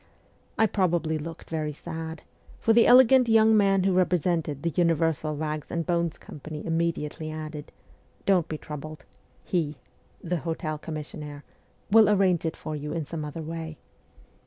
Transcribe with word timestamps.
I 0.57 0.65
probably 0.65 1.19
looked 1.19 1.47
very 1.51 1.73
sad, 1.73 2.23
for 2.59 2.73
the 2.73 2.87
elegant 2.87 3.29
young 3.29 3.55
man 3.55 3.83
who 3.83 3.93
represented 3.93 4.63
the 4.63 4.71
Universal 4.71 5.35
Bags 5.35 5.69
and 5.69 5.85
Bones 5.85 6.17
Company 6.17 6.65
immediately 6.65 7.29
added:' 7.29 7.71
Don't 8.25 8.47
be 8.47 8.57
troubled. 8.57 9.05
He 9.43 9.77
[the 10.23 10.37
hotel 10.37 10.79
commissionnaire] 10.79 11.43
will 11.91 12.09
arrange 12.09 12.47
it 12.47 12.57
for 12.57 12.75
you 12.75 12.93
in 12.93 13.05
some 13.05 13.23
other 13.23 13.43
way.' 13.43 13.77